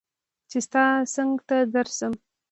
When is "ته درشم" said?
1.47-2.13